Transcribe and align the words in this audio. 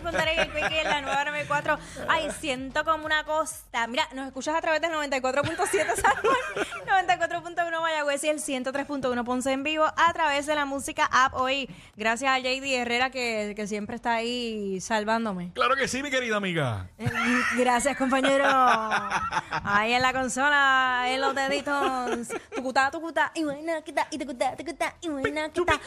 Fontanes 0.00 0.36
y 0.36 0.40
el 0.40 0.52
Quickie 0.52 0.78
en 0.80 0.88
la 0.88 1.00
nueva 1.00 1.24
94. 1.24 1.78
Ay, 2.08 2.28
siento 2.40 2.84
como 2.84 3.04
una 3.06 3.24
costa. 3.24 3.86
Mira, 3.86 4.08
nos 4.14 4.26
escuchas 4.26 4.54
a 4.54 4.60
través 4.60 4.80
del 4.80 4.90
94.7 4.92 5.94
San 5.96 6.12
Juan, 6.16 7.06
94.1 7.08 7.80
Mayagüez 7.80 8.24
y 8.24 8.28
el 8.28 8.38
103.1 8.40 9.24
Ponce 9.24 9.52
en 9.52 9.62
vivo 9.62 9.84
a 9.84 10.12
través 10.12 10.46
de 10.46 10.54
la 10.54 10.64
música 10.64 11.08
app. 11.10 11.34
Hoy, 11.34 11.68
gracias 11.96 12.30
a 12.32 12.38
JD 12.38 12.64
Herrera 12.74 13.10
que, 13.10 13.52
que 13.56 13.66
siempre 13.66 13.96
está 13.96 14.14
ahí 14.14 14.80
salvándome. 14.80 15.52
Claro 15.54 15.76
que 15.76 15.88
sí, 15.88 16.02
mi 16.02 16.10
querida 16.10 16.36
amiga. 16.36 16.88
Eh, 16.98 17.10
Gracias, 17.56 17.96
compañero. 17.96 18.44
Ahí 18.46 19.92
en 19.92 20.02
la 20.02 20.12
consola, 20.12 21.04
en 21.08 21.20
los 21.20 21.34
deditos. 21.34 22.28
Tucutá, 22.54 22.90
tucutá, 22.90 23.30
y 23.34 23.44
buena 23.44 23.82
quita, 23.82 24.06
y 24.10 24.18
tucutá, 24.18 24.56
tucutá, 24.56 24.94
y 25.00 25.08
buena 25.08 25.48
quita. 25.50 25.78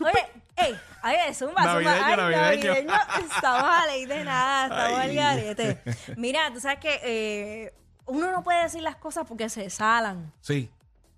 Oye, 0.00 0.26
ey, 0.56 0.78
oye, 1.04 1.34
zumba, 1.34 1.62
zumba. 1.62 1.80
Navideño, 1.82 2.04
Ay, 2.04 2.60
navideño. 2.60 2.92
Estamos 3.38 3.70
a 3.70 3.86
ley 3.86 4.04
de 4.06 4.24
nada, 4.24 4.64
estamos 4.64 4.98
Ay. 4.98 5.10
al 5.10 5.14
garete. 5.16 5.82
Mira, 6.16 6.52
tú 6.52 6.60
sabes 6.60 6.78
que 6.80 7.00
eh, 7.02 7.74
uno 8.06 8.32
no 8.32 8.42
puede 8.42 8.62
decir 8.64 8.82
las 8.82 8.96
cosas 8.96 9.24
porque 9.26 9.48
se 9.48 9.70
salan. 9.70 10.32
Sí, 10.40 10.70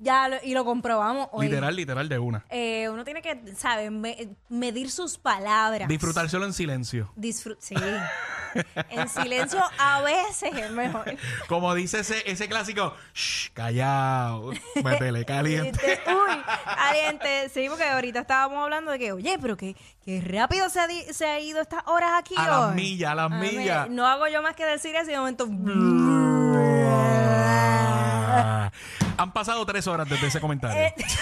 Ya, 0.02 0.28
lo- 0.28 0.38
y 0.42 0.54
lo 0.54 0.64
comprobamos 0.64 1.28
hoy. 1.30 1.46
literal, 1.46 1.76
literal 1.76 2.08
de 2.08 2.18
una. 2.18 2.42
Eh, 2.48 2.88
uno 2.88 3.04
tiene 3.04 3.20
que, 3.20 3.38
¿sabes? 3.54 3.90
Me- 3.92 4.30
medir 4.48 4.90
sus 4.90 5.18
palabras. 5.18 5.86
Disfrutárselo 5.88 6.46
en 6.46 6.54
silencio. 6.54 7.12
Disfrut 7.16 7.58
sí. 7.60 7.74
en 8.90 9.08
silencio 9.10 9.62
a 9.78 10.00
veces 10.00 10.54
es 10.56 10.70
mejor. 10.70 11.04
Como 11.48 11.74
dice 11.74 12.00
ese, 12.00 12.22
ese 12.30 12.48
clásico, 12.48 12.94
Shh, 13.12 13.50
callado, 13.52 14.52
métele 14.82 15.26
caliente. 15.26 16.00
Uy, 16.06 16.42
caliente. 16.64 17.50
Sí, 17.52 17.66
porque 17.68 17.84
ahorita 17.84 18.20
estábamos 18.20 18.64
hablando 18.64 18.92
de 18.92 18.98
que, 18.98 19.12
oye, 19.12 19.36
pero 19.38 19.58
que, 19.58 19.76
que 20.02 20.22
rápido 20.22 20.70
se 20.70 20.80
ha, 20.80 20.86
di- 20.86 21.04
se 21.12 21.26
ha 21.26 21.38
ido 21.40 21.60
estas 21.60 21.82
horas 21.86 22.12
aquí 22.18 22.34
A 22.38 22.46
las 22.48 22.68
hoy. 22.70 22.74
millas, 22.74 23.10
a 23.10 23.14
las 23.16 23.32
A 23.32 23.36
millas. 23.36 23.90
no 23.90 24.06
hago 24.06 24.26
yo 24.28 24.40
más 24.42 24.56
que 24.56 24.64
decir 24.64 24.96
de 24.96 25.18
momento... 25.18 25.46
Han 29.20 29.32
pasado 29.32 29.64
tres 29.66 29.86
horas 29.86 30.08
desde 30.08 30.28
ese 30.28 30.40
comentario. 30.40 30.80
Eh, 30.80 30.94
Exacto. 31.00 31.20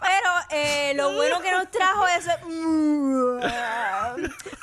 Pero 0.00 0.30
eh, 0.50 0.92
lo 0.96 1.12
bueno 1.12 1.40
que 1.40 1.52
nos 1.52 1.70
trajo 1.70 2.04
ese 2.08 2.32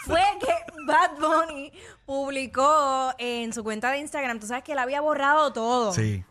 fue 0.06 0.22
que 0.42 0.54
Bad 0.86 1.12
Bunny 1.20 1.72
publicó 2.06 3.14
en 3.18 3.54
su 3.54 3.64
cuenta 3.64 3.92
de 3.92 4.00
Instagram. 4.00 4.42
Tú 4.42 4.48
sabes 4.48 4.66
que 4.66 4.74
él 4.74 4.80
había 4.80 5.00
borrado 5.00 5.54
todo. 5.54 5.94
sí. 5.94 6.26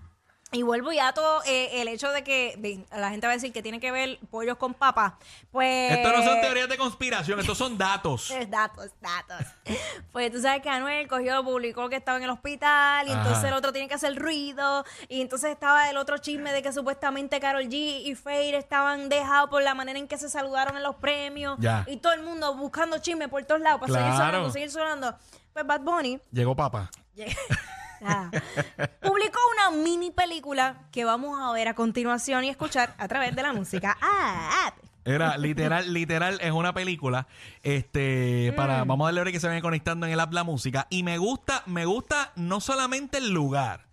Y 0.51 0.63
vuelvo 0.63 0.91
y 0.93 0.99
ato 0.99 1.43
eh, 1.45 1.83
el 1.83 1.89
hecho 1.89 2.11
de 2.11 2.25
que 2.25 2.55
de- 2.57 2.87
la 2.99 3.11
gente 3.11 3.27
va 3.27 3.35
a 3.35 3.37
decir 3.37 3.53
que 3.53 3.63
tiene 3.63 3.81
que 3.81 3.91
ver 3.93 4.19
pollos 4.31 4.57
con 4.57 4.73
papas. 4.73 5.13
Pues. 5.51 5.93
Esto 5.93 6.11
no 6.11 6.23
son 6.25 6.41
teorías 6.41 6.71
de 6.71 6.79
conspiración, 6.79 7.39
estos 7.39 7.59
son 7.59 7.77
datos. 7.77 8.31
Es 8.31 8.49
datos, 8.51 8.91
datos. 8.99 9.47
Pues 10.11 10.33
tú 10.33 10.41
sabes 10.41 10.63
que 10.63 10.71
Anuel 10.71 11.07
cogió, 11.07 11.45
publicó 11.45 11.91
que 11.91 11.97
estaba 11.97 12.17
en 12.17 12.25
el 12.25 12.31
hospital 12.31 13.07
y 13.09 13.11
Ajá. 13.11 13.21
entonces 13.21 13.45
el 13.45 13.53
otro 13.53 13.73
tiene 13.75 13.89
que 13.89 13.95
hacer 13.95 14.17
ruido 14.17 14.87
y 15.09 15.21
entonces 15.21 15.51
estaba 15.51 15.91
el 15.91 15.99
otro 15.99 16.17
chisme 16.17 16.51
de 16.51 16.63
que 16.63 16.73
supuestamente 16.73 17.41
Carol 17.41 17.65
G 17.65 17.73
y 18.05 18.15
Fade 18.15 18.57
estaban 18.57 19.11
dejados 19.11 19.51
por 19.51 19.63
la 19.63 19.75
manera 19.75 19.99
en 19.99 20.09
que 20.09 20.17
se 20.17 20.31
saludaron 20.31 20.79
en 20.79 20.83
los 20.83 20.97
premios 20.97 21.59
Ya. 21.61 21.85
y 21.87 21.99
todo 21.99 22.15
el 22.15 22.23
mundo 22.23 22.55
buscando 22.55 22.97
chisme 22.99 23.29
por 23.29 23.45
todos 23.45 23.61
lados 23.61 23.81
para 23.83 23.93
seguir 23.93 24.09
Claro. 24.15 24.25
sonando, 24.33 24.51
seguir 24.51 24.71
sonando. 24.71 25.15
Pues 25.53 25.67
Bad 25.67 25.81
Bunny 25.83 26.19
Llegó 26.33 26.57
papá. 26.57 26.91
Ah. 28.05 28.31
Publicó 29.03 29.39
una 29.53 29.71
mini 29.83 30.11
película 30.11 30.87
que 30.93 31.05
vamos 31.05 31.39
a 31.41 31.53
ver 31.53 31.69
a 31.69 31.75
continuación 31.75 32.45
y 32.45 32.49
escuchar 32.49 32.95
a 32.99 33.09
través 33.09 33.35
de 33.35 33.43
la 33.43 33.53
música. 33.53 33.97
Ah, 34.01 34.73
Era 35.05 35.39
literal, 35.39 35.93
literal, 35.93 36.39
es 36.43 36.53
una 36.53 36.75
película. 36.75 37.27
Este, 37.63 38.53
para, 38.57 38.85
Mm. 38.85 38.89
vamos 38.89 39.05
a 39.05 39.09
darle 39.09 39.21
ahora 39.21 39.33
que 39.33 39.41
se 39.41 39.47
vayan 39.47 39.63
conectando 39.63 40.07
en 40.07 40.13
el 40.13 40.21
app 40.21 40.33
la 40.33 40.45
música. 40.45 40.87
Y 40.91 41.03
me 41.03 41.17
gusta, 41.19 41.63
me 41.67 41.85
gusta 41.87 42.33
no 42.37 42.61
solamente 42.61 43.19
el 43.19 43.31
lugar, 43.31 43.87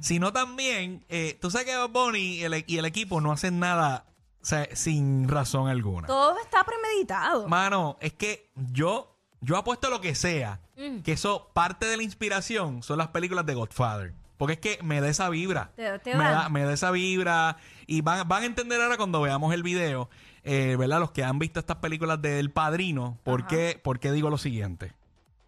sino 0.00 0.32
también, 0.32 1.04
eh, 1.08 1.38
tú 1.40 1.50
sabes 1.50 1.66
que 1.66 1.86
Bunny 1.86 2.18
y 2.38 2.42
el, 2.44 2.64
y 2.66 2.78
el 2.78 2.84
equipo 2.84 3.20
no 3.20 3.32
hacen 3.32 3.58
nada 3.58 4.04
o 4.42 4.44
sea, 4.44 4.66
sin 4.74 5.28
razón 5.28 5.68
alguna. 5.68 6.08
todo 6.08 6.36
está 6.40 6.64
premeditado. 6.64 7.46
Mano, 7.48 7.96
es 8.00 8.12
que 8.12 8.50
yo, 8.56 9.11
yo 9.42 9.56
apuesto 9.58 9.90
lo 9.90 10.00
que 10.00 10.14
sea, 10.14 10.60
Mm. 10.76 11.02
que 11.02 11.12
eso, 11.12 11.50
parte 11.52 11.84
de 11.86 11.98
la 11.98 12.02
inspiración 12.02 12.82
son 12.82 12.96
las 12.98 13.08
películas 13.08 13.44
de 13.44 13.52
Godfather. 13.54 14.14
Porque 14.38 14.54
es 14.54 14.58
que 14.58 14.78
me 14.82 15.00
da 15.00 15.08
esa 15.08 15.28
vibra. 15.28 15.70
Te- 15.76 15.98
te 16.00 16.14
me, 16.16 16.24
da. 16.24 16.48
me 16.48 16.64
da 16.64 16.72
esa 16.72 16.90
vibra. 16.90 17.58
Y 17.86 18.00
van, 18.00 18.26
van 18.26 18.42
a 18.42 18.46
entender 18.46 18.80
ahora 18.80 18.96
cuando 18.96 19.20
veamos 19.20 19.52
el 19.54 19.62
video, 19.62 20.08
eh, 20.42 20.74
¿verdad? 20.76 20.98
Los 20.98 21.12
que 21.12 21.22
han 21.22 21.38
visto 21.38 21.60
estas 21.60 21.76
películas 21.76 22.20
del 22.22 22.50
Padrino, 22.50 23.18
¿por 23.22 23.46
qué, 23.46 23.78
por 23.84 24.00
qué 24.00 24.10
digo 24.10 24.30
lo 24.30 24.38
siguiente? 24.38 24.94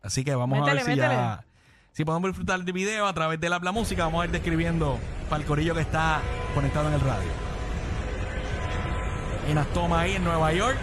Así 0.03 0.22
que 0.22 0.34
vamos 0.37 0.61
a 0.61 0.72
ver 0.72 0.84
si 0.84 0.94
ya... 0.94 1.44
Si 1.93 2.05
podemos 2.05 2.28
disfrutar 2.31 2.62
del 2.62 2.72
video 2.72 3.06
a 3.06 3.15
través 3.15 3.41
de 3.41 3.49
la, 3.49 3.59
la 3.61 3.72
música, 3.72 4.05
vamos 4.05 4.22
a 4.22 4.25
ir 4.26 4.31
describiendo 4.32 4.99
para 5.31 5.41
el 5.43 5.47
corillo 5.49 5.75
que 5.75 5.81
está 5.81 6.21
conectado 6.55 6.88
en 6.88 6.94
el 6.94 7.00
radio. 7.00 7.31
Hay 9.47 9.53
unas 9.53 9.66
tomas 9.72 10.00
ahí 10.00 10.12
en 10.16 10.25
Nueva 10.25 10.53
York. 10.53 10.76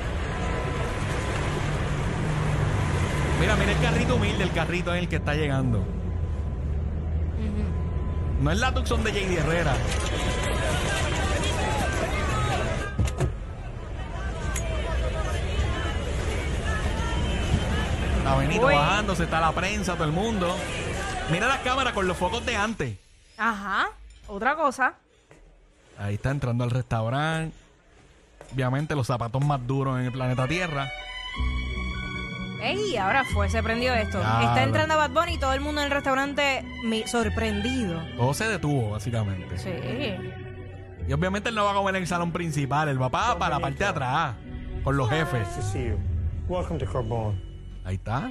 Mira, 3.41 3.55
mira 3.55 3.71
el 3.71 3.81
carrito 3.81 4.15
humilde, 4.17 4.43
el 4.43 4.51
carrito 4.51 4.93
es 4.93 5.01
el 5.01 5.09
que 5.09 5.15
está 5.15 5.33
llegando. 5.33 5.83
No 8.39 8.51
es 8.51 8.59
la 8.59 8.71
Tucson 8.71 9.03
de 9.03 9.11
JD 9.11 9.39
Herrera. 9.39 9.73
Está 18.19 18.35
Benito 18.35 18.67
Uy. 18.67 18.75
bajándose, 18.75 19.23
está 19.23 19.41
la 19.41 19.51
prensa, 19.51 19.93
todo 19.95 20.05
el 20.05 20.11
mundo. 20.11 20.55
Mira 21.31 21.47
las 21.47 21.61
cámaras 21.61 21.93
con 21.93 22.07
los 22.07 22.17
focos 22.17 22.45
de 22.45 22.55
antes. 22.55 22.95
Ajá. 23.39 23.87
Otra 24.27 24.55
cosa. 24.55 24.93
Ahí 25.97 26.13
está 26.13 26.29
entrando 26.29 26.63
al 26.63 26.69
restaurante. 26.69 27.55
Obviamente 28.53 28.95
los 28.95 29.07
zapatos 29.07 29.43
más 29.43 29.65
duros 29.65 29.99
en 29.99 30.05
el 30.05 30.11
planeta 30.11 30.47
Tierra. 30.47 30.91
Ey, 32.61 32.95
ahora 32.97 33.23
fue, 33.25 33.49
se 33.49 33.61
prendió 33.63 33.93
esto. 33.93 34.19
Está 34.19 34.63
entrando 34.63 34.95
Bad 34.97 35.09
Bunny 35.11 35.33
y 35.33 35.37
todo 35.37 35.53
el 35.53 35.61
mundo 35.61 35.81
en 35.81 35.85
el 35.87 35.91
restaurante 35.91 36.63
mi- 36.83 37.07
sorprendido. 37.07 38.01
Todo 38.17 38.33
se 38.33 38.47
detuvo, 38.47 38.91
básicamente. 38.91 39.57
Sí. 39.57 39.69
Y 41.07 41.13
obviamente 41.13 41.49
él 41.49 41.55
no 41.55 41.65
va 41.65 41.71
a 41.71 41.73
comer 41.73 41.95
en 41.95 42.03
el 42.03 42.07
salón 42.07 42.31
principal, 42.31 42.87
él 42.89 43.01
va 43.01 43.09
para, 43.09 43.37
para 43.37 43.55
la 43.55 43.59
parte 43.61 43.79
de 43.83 43.89
atrás, 43.89 44.35
con 44.83 44.95
los 44.95 45.09
jefes. 45.09 45.47
to 45.55 45.61
see 45.63 45.87
you. 45.87 45.97
Welcome 46.47 46.77
to 46.79 46.85
Carbone. 46.85 47.41
Ahí 47.83 47.95
está. 47.95 48.29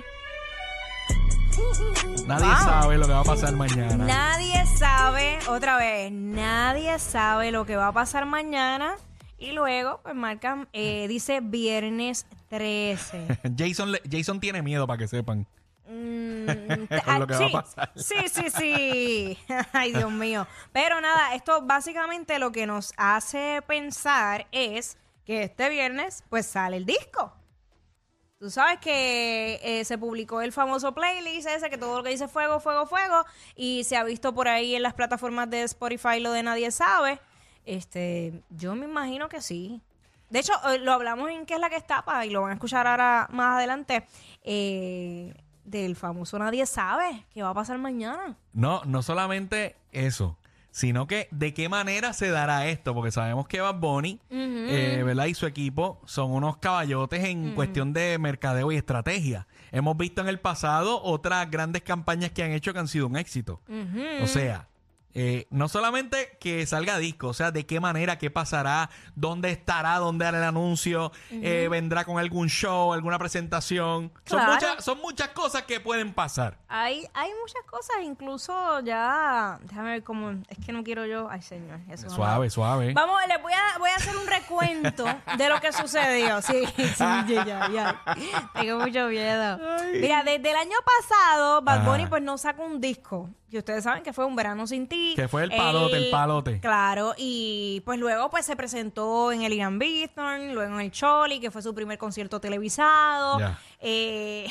Nadie 2.27 2.47
Wow. 2.47 2.57
sabe 2.65 2.99
lo 2.99 3.07
que 3.07 3.13
va 3.13 3.21
a 3.21 3.25
pasar 3.25 3.53
mañana. 3.55 3.97
Nadie 4.05 4.65
sabe, 4.79 5.39
otra 5.49 5.77
vez, 5.77 6.13
nadie 6.13 6.99
sabe 6.99 7.51
lo 7.51 7.67
que 7.67 7.77
va 7.77 7.89
a 7.89 7.93
pasar 7.93 8.25
mañana. 8.27 8.95
Y 9.41 9.53
luego, 9.53 10.01
pues 10.03 10.15
marcan, 10.15 10.69
eh, 10.75 11.09
dice 11.09 11.41
viernes 11.43 12.27
13. 12.49 13.27
Jason, 13.59 13.91
le- 13.93 14.03
Jason 14.09 14.39
tiene 14.39 14.61
miedo 14.63 14.87
para 14.87 14.99
que 14.99 15.09
sepan. 15.09 15.47
Mm, 15.89 16.47
Con 17.05 17.21
lo 17.21 17.27
que 17.27 17.35
va 17.35 17.39
a 17.41 17.47
sí, 17.49 17.53
pasar. 17.53 17.93
Sí, 17.97 18.29
sí, 18.29 18.51
sí. 18.51 19.39
Ay, 19.73 19.93
Dios 19.93 20.13
mío. 20.13 20.47
Pero 20.73 21.01
nada, 21.01 21.35
esto 21.35 21.63
básicamente 21.63 22.39
lo 22.39 22.53
que 22.53 22.67
nos 22.67 22.93
hace 22.99 23.63
pensar 23.67 24.47
es 24.53 24.99
que 25.25 25.45
este 25.45 25.71
viernes, 25.71 26.23
pues 26.29 26.45
sale 26.47 26.77
el 26.77 26.85
disco. 26.85 27.33
Tú 28.39 28.51
sabes 28.51 28.79
que 28.79 29.59
eh, 29.63 29.85
se 29.85 29.97
publicó 29.99 30.43
el 30.43 30.53
famoso 30.53 30.95
playlist 30.95 31.47
ese 31.49 31.69
que 31.71 31.77
todo 31.79 31.99
lo 31.99 32.03
que 32.03 32.11
dice 32.11 32.27
fuego, 32.29 32.61
fuego, 32.61 32.87
fuego 32.87 33.25
y 33.55 33.85
se 33.85 33.97
ha 33.97 34.05
visto 34.05 34.35
por 34.35 34.49
ahí 34.49 34.75
en 34.75 34.83
las 34.83 34.95
plataformas 34.95 35.51
de 35.51 35.63
Spotify 35.63 36.21
lo 36.21 36.33
de 36.33 36.43
nadie 36.43 36.71
sabe. 36.71 37.21
Este, 37.67 38.43
yo 38.51 38.75
me 38.75 38.87
imagino 38.87 39.29
que 39.29 39.41
sí. 39.41 39.81
De 40.31 40.39
hecho, 40.39 40.53
eh, 40.71 40.79
lo 40.79 40.93
hablamos 40.93 41.31
en 41.31 41.45
qué 41.45 41.55
es 41.55 41.61
la 41.61 41.69
que 41.69 41.77
está 41.77 42.05
y 42.25 42.31
lo 42.31 42.43
van 42.43 42.51
a 42.51 42.55
escuchar 42.55 42.87
ahora 42.87 43.29
más 43.33 43.57
adelante 43.57 44.07
eh, 44.45 45.35
del 45.65 45.97
famoso 45.97 46.39
nadie 46.39 46.67
sabe 46.67 47.27
qué 47.33 47.43
va 47.43 47.51
a 47.51 47.55
pasar 47.55 47.79
mañana. 47.79 48.37
No, 48.53 48.83
no 48.85 49.03
solamente 49.03 49.77
eso, 49.93 50.37
sino 50.71 51.07
que 51.07 51.29
de 51.31 51.53
qué 51.53 51.69
manera 51.69 52.13
se 52.13 52.31
dará 52.31 52.67
esto, 52.67 52.95
porque 52.95 53.11
sabemos 53.11 53.47
que 53.47 53.61
Bad 53.61 53.77
Bunny, 53.77 54.21
eh, 54.31 55.03
¿verdad? 55.05 55.27
Y 55.27 55.35
su 55.35 55.47
equipo 55.47 56.01
son 56.07 56.33
unos 56.33 56.57
caballotes 56.59 57.25
en 57.25 57.55
cuestión 57.55 57.93
de 57.93 58.19
mercadeo 58.19 58.73
y 58.73 58.77
estrategia. 58.77 59.47
Hemos 59.73 59.97
visto 59.97 60.21
en 60.21 60.29
el 60.29 60.41
pasado 60.41 61.03
otras 61.03 61.51
grandes 61.51 61.83
campañas 61.83 62.31
que 62.31 62.43
han 62.43 62.53
hecho 62.53 62.73
que 62.73 62.79
han 62.79 62.89
sido 62.89 63.07
un 63.07 63.17
éxito. 63.17 63.61
O 64.23 64.27
sea, 64.27 64.69
eh, 65.15 65.47
no 65.51 65.69
solamente 65.69 66.37
que 66.41 66.65
salga 66.67 66.99
disco, 66.99 67.29
o 67.29 67.35
sea, 67.35 67.51
de 67.51 67.67
qué 67.67 67.81
manera, 67.81 68.19
qué 68.19 68.31
pasará, 68.31 68.91
dónde 69.15 69.51
estará, 69.51 69.97
dónde 69.99 70.27
hará 70.27 70.39
el 70.39 70.45
anuncio, 70.45 71.11
eh, 71.31 71.69
vendrá 71.71 72.05
con 72.05 72.19
algún 72.19 72.49
show, 72.49 72.93
alguna 72.93 73.19
presentación. 73.19 74.13
Son, 74.25 74.45
muchas, 74.47 74.85
son 74.85 74.99
muchas 75.01 75.29
cosas 75.29 75.63
que 75.63 75.81
pueden 75.81 76.13
pasar. 76.13 76.59
Hay, 76.69 77.07
hay 77.15 77.31
muchas 77.41 77.63
cosas, 77.69 77.97
incluso 78.03 78.81
ya. 78.81 79.59
Déjame 79.63 79.91
ver 79.91 80.05
cómo. 80.05 80.31
Es 80.49 80.59
que 80.65 80.73
no 80.73 80.85
quiero 80.85 81.05
yo. 81.07 81.29
Ay, 81.29 81.43
señor. 81.43 81.81
Eso 81.89 82.07
no 82.07 82.15
Suave, 82.15 82.51
suave. 82.51 82.93
Vamos, 82.95 83.19
les 83.27 83.43
voy 83.43 83.53
a, 83.53 83.79
voy 83.79 83.91
a 83.91 83.97
hacer 83.97 84.17
un 84.17 84.27
recuento 84.27 85.05
de 85.37 85.49
lo 85.49 85.61
que 85.61 85.73
sucedió. 85.73 86.41
Sí, 86.43 86.65
sí, 86.77 87.35
ya, 87.35 87.69
ya. 87.73 88.03
Tengo 88.55 88.79
mucho 88.79 89.09
miedo. 89.09 89.59
Mira, 89.95 90.23
desde 90.23 90.51
el 90.51 90.57
año 90.57 90.77
pasado, 90.85 91.63
Bad 91.63 91.79
Ajá. 91.81 91.91
Bunny 91.91 92.07
pues 92.07 92.23
no 92.23 92.39
sacó 92.39 92.65
un 92.65 92.81
disco. 92.81 93.29
Y 93.51 93.59
ustedes 93.59 93.83
saben 93.83 94.03
que 94.05 94.13
fue 94.13 94.25
un 94.25 94.37
verano 94.37 94.67
sin 94.67 94.87
ti. 94.87 95.15
Que 95.17 95.27
fue 95.27 95.43
el 95.43 95.51
palote, 95.51 95.97
el 95.97 96.11
palote. 96.11 96.61
Claro, 96.61 97.15
y 97.17 97.83
pues 97.85 97.99
luego 97.99 98.31
pues 98.31 98.47
se 98.47 98.55
presentó 98.55 99.33
en 99.33 99.43
el 99.43 99.53
Ian 99.55 99.79
Bithorn, 99.79 100.55
luego 100.55 100.75
en 100.75 100.81
el 100.81 100.93
Choli, 100.93 101.41
que 101.41 101.51
fue 101.51 101.61
su 101.61 101.75
primer 101.75 101.99
concierto 101.99 102.41
televisado. 102.41 103.41
Eh, 103.81 104.47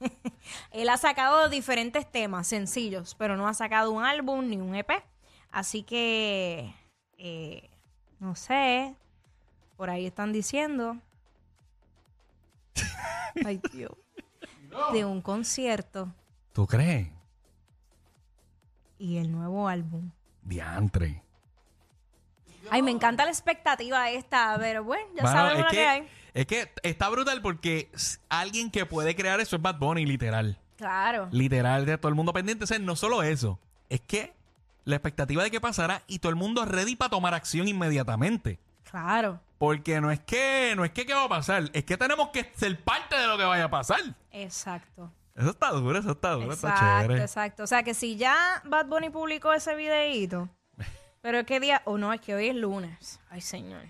él 0.70 0.88
ha 0.88 0.96
sacado 0.96 1.48
diferentes 1.48 2.10
temas 2.10 2.46
sencillos, 2.46 3.16
pero 3.16 3.36
no 3.36 3.48
ha 3.48 3.54
sacado 3.54 3.90
un 3.90 4.04
álbum 4.04 4.48
ni 4.48 4.56
un 4.56 4.76
EP. 4.76 4.90
Así 5.50 5.82
que, 5.82 6.72
eh, 7.18 7.70
no 8.20 8.36
sé, 8.36 8.94
por 9.76 9.90
ahí 9.90 10.06
están 10.06 10.32
diciendo. 10.32 10.98
Ay, 13.44 13.60
Dios. 13.72 13.92
De 14.92 15.04
un 15.04 15.22
concierto 15.22 16.12
¿Tú 16.54 16.68
crees? 16.68 17.08
Y 19.04 19.18
el 19.18 19.30
nuevo 19.30 19.68
álbum. 19.68 20.10
Diantre. 20.42 21.22
Ay, 22.70 22.80
me 22.80 22.90
encanta 22.90 23.24
la 23.24 23.30
expectativa 23.30 24.10
esta, 24.10 24.56
pero 24.58 24.82
bueno, 24.82 25.04
ya 25.14 25.22
Mano, 25.22 25.36
sabemos 25.36 25.64
lo 25.64 25.70
que, 25.70 25.76
que, 25.76 25.86
hay. 25.86 26.08
es 26.32 26.46
que 26.46 26.72
está 26.82 27.10
brutal 27.10 27.42
porque 27.42 27.90
alguien 28.30 28.70
que 28.70 28.86
puede 28.86 29.14
crear 29.14 29.40
eso 29.40 29.56
es 29.56 29.62
Bad 29.62 29.78
Bunny, 29.78 30.06
literal. 30.06 30.58
Claro. 30.76 31.28
Literal, 31.30 31.84
de 31.84 31.98
todo 31.98 32.08
el 32.08 32.14
mundo 32.14 32.32
pendiente. 32.32 32.64
O 32.64 32.66
sea, 32.66 32.78
no 32.78 32.96
solo 32.96 33.22
eso, 33.22 33.58
es 33.90 34.00
que 34.00 34.32
la 34.84 34.96
expectativa 34.96 35.42
de 35.42 35.50
que 35.50 35.60
pasara 35.60 36.02
y 36.06 36.20
todo 36.20 36.30
el 36.30 36.36
mundo 36.36 36.64
ready 36.64 36.96
para 36.96 37.10
tomar 37.10 37.34
acción 37.34 37.68
inmediatamente. 37.68 38.58
Claro. 38.90 39.38
Porque 39.58 40.00
no 40.00 40.10
es 40.10 40.20
que, 40.20 40.72
no 40.76 40.86
es 40.86 40.92
que 40.92 41.04
qué 41.04 41.12
va 41.12 41.24
a 41.24 41.28
pasar, 41.28 41.68
es 41.74 41.84
que 41.84 41.98
tenemos 41.98 42.30
que 42.30 42.50
ser 42.54 42.82
parte 42.82 43.16
de 43.16 43.26
lo 43.26 43.36
que 43.36 43.44
vaya 43.44 43.64
a 43.64 43.70
pasar. 43.70 44.00
Exacto. 44.32 45.12
Eso 45.34 45.50
está 45.50 45.70
duro, 45.72 45.98
eso 45.98 46.12
está 46.12 46.32
duro, 46.32 46.52
está 46.52 46.68
Exacto, 46.70 47.02
chévere. 47.02 47.22
exacto. 47.22 47.62
O 47.64 47.66
sea 47.66 47.82
que 47.82 47.94
si 47.94 48.16
ya 48.16 48.62
Bad 48.64 48.86
Bunny 48.86 49.10
publicó 49.10 49.52
ese 49.52 49.74
videíto, 49.74 50.48
pero 51.20 51.44
qué 51.44 51.58
día, 51.60 51.82
o 51.84 51.98
no, 51.98 52.12
es 52.12 52.20
que 52.20 52.34
hoy 52.34 52.48
es 52.48 52.54
lunes. 52.56 53.20
Ay, 53.30 53.40
señor. 53.40 53.82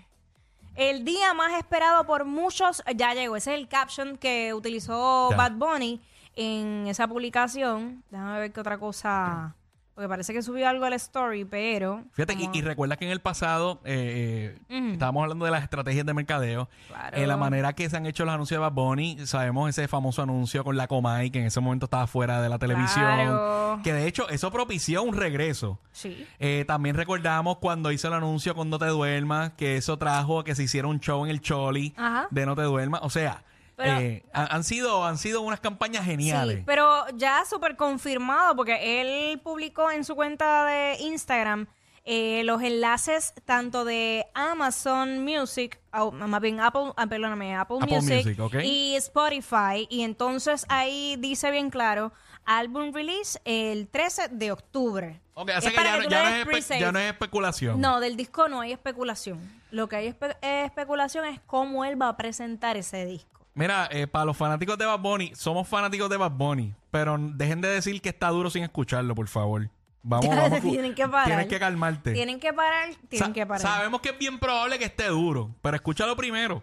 El 0.75 1.05
día 1.05 1.33
más 1.33 1.53
esperado 1.53 2.05
por 2.05 2.25
muchos 2.25 2.83
ya 2.95 3.13
llegó. 3.13 3.35
Ese 3.37 3.53
es 3.53 3.59
el 3.59 3.67
caption 3.67 4.17
que 4.17 4.53
utilizó 4.53 5.29
Ya. 5.31 5.37
Bad 5.37 5.53
Bunny 5.53 6.01
en 6.35 6.87
esa 6.87 7.07
publicación. 7.07 8.03
Déjame 8.09 8.39
ver 8.39 8.51
qué 8.51 8.59
otra 8.59 8.77
cosa. 8.77 9.55
Porque 9.95 10.09
parece 10.09 10.33
que 10.33 10.41
subió 10.41 10.67
algo 10.67 10.83
al 10.83 10.91
story, 10.93 11.45
pero. 11.45 12.03
Fíjate, 12.11 12.33
y, 12.33 12.37
como- 12.47 12.55
y 12.55 12.61
recuerda 12.61 12.97
que 12.97 13.05
en 13.05 13.11
el 13.11 13.21
pasado 13.21 13.79
eh, 13.85 14.57
eh, 14.69 14.89
estábamos 14.91 15.23
hablando 15.23 15.45
de 15.45 15.51
las 15.51 15.63
estrategias 15.63 16.05
de 16.05 16.13
mercadeo. 16.13 16.67
Claro. 16.89 17.15
Eh, 17.15 17.25
la 17.25 17.37
manera 17.37 17.71
que 17.73 17.89
se 17.89 17.95
han 17.95 18.05
hecho 18.05 18.25
los 18.25 18.33
anuncios 18.33 18.57
de 18.57 18.61
Bad 18.61 18.73
Bunny, 18.73 19.25
sabemos 19.25 19.69
ese 19.69 19.87
famoso 19.87 20.21
anuncio 20.21 20.65
con 20.65 20.75
la 20.75 20.87
Comay, 20.87 21.29
que 21.31 21.39
en 21.39 21.45
ese 21.45 21.61
momento 21.61 21.85
estaba 21.85 22.07
fuera 22.07 22.41
de 22.41 22.49
la 22.49 22.59
televisión. 22.59 23.05
Claro. 23.05 23.79
Que 23.85 23.93
de 23.93 24.05
hecho, 24.05 24.27
eso 24.27 24.51
propició 24.51 25.01
un 25.01 25.15
regreso. 25.15 25.79
Sí. 25.93 26.27
Eh, 26.39 26.65
también 26.67 26.97
recordamos 26.97 27.59
cuando 27.59 27.89
hizo 27.93 28.09
el 28.09 28.15
anuncio 28.15 28.53
con 28.53 28.69
No 28.69 28.77
Te 28.77 28.87
Duermas, 28.87 29.53
que 29.53 29.77
eso 29.77 29.97
trajo 29.97 30.39
a 30.41 30.43
que 30.43 30.55
se 30.55 30.63
hiciera 30.63 30.89
un 30.89 30.99
show 30.99 31.23
en 31.23 31.31
el 31.31 31.39
Choli 31.39 31.93
Ajá. 31.95 32.27
de 32.31 32.45
No 32.45 32.53
Te 32.55 32.63
Duermas. 32.63 32.99
O 33.01 33.09
sea, 33.09 33.45
Pero- 33.75 33.99
eh, 33.99 34.23
han, 34.33 34.63
sido, 34.63 35.05
han 35.05 35.17
sido 35.17 35.41
unas 35.41 35.59
campañas 35.59 36.05
geniales. 36.05 36.57
Sí, 36.57 36.63
pero 36.65 37.05
ya 37.15 37.43
súper 37.45 37.75
confirmado 37.75 38.55
porque 38.55 39.01
él 39.01 39.39
publicó 39.41 39.91
en 39.91 40.03
su 40.05 40.15
cuenta 40.15 40.65
de 40.65 40.97
Instagram 41.01 41.67
eh, 42.07 42.43
los 42.43 42.61
enlaces 42.61 43.33
tanto 43.45 43.83
de 43.83 44.27
Amazon 44.35 45.23
Music, 45.23 45.79
más 46.13 46.39
bien 46.39 46.59
Apple, 46.59 46.91
ah, 46.97 47.07
perdóname, 47.07 47.55
Apple, 47.55 47.77
Apple 47.81 47.95
Music, 47.99 48.37
y 48.63 48.95
Spotify. 48.95 49.87
Y 49.89 50.03
entonces 50.03 50.65
ahí 50.69 51.15
dice 51.17 51.49
bien 51.49 51.71
claro, 51.71 52.13
álbum 52.45 52.93
release 52.93 53.39
el 53.43 53.87
13 53.87 54.27
de 54.29 54.51
octubre. 54.51 55.19
Ok, 55.33 55.49
Es 55.49 55.55
así 55.57 55.69
que 55.69 55.75
para 55.75 55.89
ya, 55.89 55.97
que 55.97 56.03
no- 56.03 56.09
ya 56.11 56.37
es 56.37 56.43
espe- 56.45 56.49
pre-save. 56.51 56.79
ya 56.79 56.91
no 56.91 56.99
es 56.99 57.11
especulación. 57.11 57.81
No, 57.81 57.99
del 57.99 58.15
disco 58.15 58.47
no 58.49 58.61
hay 58.61 58.71
especulación. 58.71 59.39
Lo 59.71 59.89
que 59.89 59.95
hay 59.95 60.07
espe- 60.13 60.37
especulación 60.41 61.25
es 61.25 61.39
cómo 61.47 61.85
él 61.85 61.99
va 61.99 62.09
a 62.09 62.17
presentar 62.17 62.77
ese 62.77 63.03
disco. 63.05 63.44
Mira, 63.55 63.87
eh, 63.89 64.05
para 64.05 64.25
los 64.25 64.35
fanáticos 64.37 64.77
de 64.77 64.85
Bad 64.85 64.99
Bunny, 64.99 65.31
somos 65.33 65.67
fanáticos 65.67 66.09
de 66.09 66.17
Bad 66.17 66.31
Bunny, 66.31 66.73
pero 66.91 67.17
dejen 67.17 67.61
de 67.61 67.69
decir 67.69 68.01
que 68.01 68.09
está 68.09 68.27
duro 68.29 68.49
sin 68.49 68.63
escucharlo, 68.63 69.15
por 69.15 69.27
favor. 69.29 69.69
Vamos, 70.03 70.27
vamos. 70.35 70.61
tienen 70.61 70.93
que 70.93 71.07
parar. 71.07 71.25
Tienes 71.27 71.47
que 71.47 71.57
calmarte. 71.59 72.11
Tienen 72.11 72.39
que 72.39 72.51
parar, 72.53 72.89
tienen 73.09 73.27
Sa- 73.29 73.33
que 73.33 73.45
parar. 73.45 73.61
Sabemos 73.61 74.01
que 74.01 74.09
es 74.09 74.17
bien 74.19 74.39
probable 74.39 74.77
que 74.77 74.85
esté 74.85 75.07
duro, 75.07 75.55
pero 75.61 75.75
escúchalo 75.75 76.15
primero. 76.17 76.61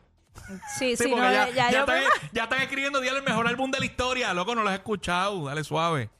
Sí, 0.78 0.96
sí, 0.96 1.04
Sí, 1.04 1.10
no, 1.10 1.16
porque 1.16 1.32
ya, 1.32 1.48
ya, 1.48 1.54
ya 1.54 1.70
yo- 1.72 1.78
están, 1.80 2.02
ya 2.32 2.42
están 2.44 2.60
escribiendo 2.62 3.00
día 3.00 3.12
el 3.12 3.22
mejor 3.22 3.46
álbum 3.48 3.70
de 3.70 3.78
la 3.80 3.84
historia. 3.86 4.32
Loco, 4.34 4.54
no 4.54 4.62
lo 4.62 4.68
has 4.68 4.74
escuchado. 4.76 5.46
Dale 5.46 5.64
suave. 5.64 6.10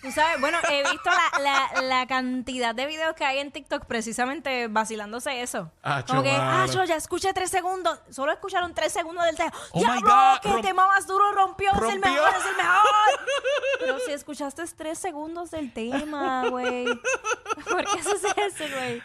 Tú 0.00 0.12
sabes, 0.12 0.40
bueno, 0.40 0.58
he 0.70 0.82
visto 0.88 1.10
la, 1.10 1.40
la, 1.74 1.82
la 1.82 2.06
cantidad 2.06 2.72
de 2.72 2.86
videos 2.86 3.14
que 3.16 3.24
hay 3.24 3.38
en 3.38 3.50
TikTok 3.50 3.84
precisamente 3.86 4.68
vacilándose 4.68 5.42
eso. 5.42 5.72
Acho, 5.82 6.06
Como 6.06 6.22
que, 6.22 6.30
ah, 6.30 6.66
yo 6.72 6.84
ya 6.84 6.94
escuché 6.94 7.32
tres 7.34 7.50
segundos. 7.50 7.98
Solo 8.08 8.30
escucharon 8.30 8.74
tres 8.74 8.92
segundos 8.92 9.24
del 9.24 9.34
tema. 9.36 9.52
Oh 9.72 9.80
¡Diablo! 9.80 10.00
God, 10.08 10.38
¡Qué 10.40 10.48
romp- 10.50 10.62
tema 10.62 10.86
más 10.86 11.06
duro 11.08 11.32
rompió! 11.32 11.72
¡Es 11.72 11.92
el 11.94 11.98
mejor! 11.98 12.28
¡Es 12.28 12.46
el 12.46 12.56
mejor! 12.56 13.26
Pero 13.80 13.98
si 13.98 14.12
escuchaste 14.12 14.62
tres 14.76 14.98
segundos 14.98 15.50
del 15.50 15.72
tema, 15.72 16.48
güey. 16.48 16.84
¿Por 17.68 17.84
qué 17.84 17.98
haces 17.98 18.22
eso, 18.36 18.64
güey? 18.76 19.02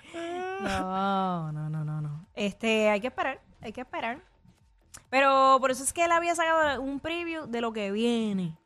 No, 0.61 1.51
no, 1.51 1.69
no, 1.69 1.83
no, 1.83 2.01
no. 2.01 2.27
Este, 2.35 2.89
hay 2.91 3.01
que 3.01 3.07
esperar, 3.07 3.41
hay 3.61 3.73
que 3.73 3.81
esperar. 3.81 4.19
Pero 5.09 5.57
por 5.59 5.71
eso 5.71 5.83
es 5.83 5.91
que 5.91 6.05
él 6.05 6.11
había 6.11 6.35
sacado 6.35 6.81
un 6.81 6.99
preview 6.99 7.47
de 7.47 7.61
lo 7.61 7.73
que 7.73 7.91
viene. 7.91 8.57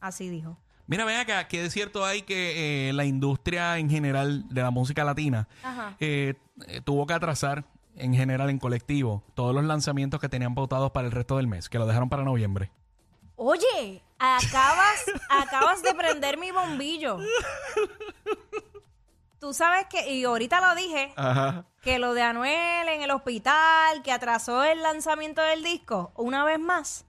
Así 0.00 0.28
dijo. 0.30 0.56
Mira, 0.88 1.04
ven 1.04 1.16
acá, 1.16 1.48
que 1.48 1.64
es 1.64 1.72
cierto 1.72 2.04
hay 2.04 2.22
que 2.22 2.88
eh, 2.88 2.92
la 2.92 3.04
industria 3.04 3.78
en 3.78 3.90
general 3.90 4.48
de 4.48 4.62
la 4.62 4.70
música 4.70 5.02
latina 5.04 5.48
Ajá. 5.62 5.96
eh, 5.98 6.34
eh, 6.68 6.80
tuvo 6.84 7.06
que 7.06 7.14
atrasar 7.14 7.64
en 7.96 8.14
general 8.14 8.50
en 8.50 8.58
colectivo 8.58 9.24
todos 9.34 9.54
los 9.54 9.64
lanzamientos 9.64 10.20
que 10.20 10.28
tenían 10.28 10.54
pautados 10.54 10.92
para 10.92 11.06
el 11.06 11.12
resto 11.12 11.38
del 11.38 11.48
mes, 11.48 11.68
que 11.68 11.78
lo 11.78 11.86
dejaron 11.86 12.08
para 12.08 12.22
noviembre. 12.24 12.70
Oye, 13.36 14.02
acabas, 14.18 15.04
acabas 15.28 15.82
de 15.82 15.92
prender 15.94 16.38
mi 16.38 16.50
bombillo. 16.52 17.18
Tú 19.38 19.52
sabes 19.52 19.86
que, 19.90 20.12
y 20.14 20.24
ahorita 20.24 20.60
lo 20.60 20.74
dije, 20.74 21.12
Ajá. 21.16 21.66
que 21.82 21.98
lo 21.98 22.14
de 22.14 22.22
Anuel 22.22 22.88
en 22.88 23.02
el 23.02 23.10
hospital, 23.10 24.02
que 24.02 24.10
atrasó 24.12 24.64
el 24.64 24.82
lanzamiento 24.82 25.42
del 25.42 25.62
disco, 25.62 26.12
una 26.16 26.44
vez 26.44 26.58
más, 26.58 27.04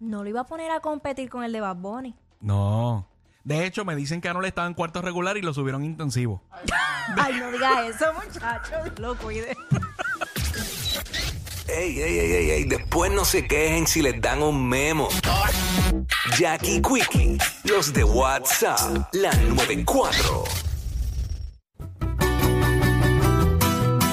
no 0.00 0.22
lo 0.22 0.30
iba 0.30 0.40
a 0.40 0.46
poner 0.46 0.70
a 0.70 0.80
competir 0.80 1.28
con 1.28 1.44
el 1.44 1.52
de 1.52 1.60
Bad 1.60 1.76
Bunny. 1.76 2.14
No. 2.40 3.06
De 3.44 3.64
hecho, 3.64 3.84
me 3.84 3.96
dicen 3.96 4.20
que 4.20 4.32
no 4.32 4.40
le 4.40 4.48
estaba 4.48 4.66
en 4.66 4.74
cuarto 4.74 5.00
regular 5.00 5.36
y 5.36 5.42
lo 5.42 5.54
subieron 5.54 5.84
intensivo. 5.84 6.42
Ay, 7.16 7.34
no 7.40 7.50
digas 7.50 7.96
eso, 7.96 8.12
muchachos. 8.14 8.98
Lo 8.98 9.16
cuide. 9.16 9.56
Ey, 11.66 12.00
ey, 12.00 12.18
ey, 12.18 12.32
ey, 12.32 12.50
ey, 12.50 12.64
después 12.64 13.12
no 13.12 13.24
se 13.24 13.46
quejen 13.46 13.86
si 13.86 14.02
les 14.02 14.20
dan 14.20 14.42
un 14.42 14.68
memo. 14.68 15.08
Jackie 16.38 16.80
Quickie, 16.80 17.38
los 17.64 17.92
de 17.92 18.04
WhatsApp, 18.04 19.08
la 19.12 19.32
94. 19.32 20.44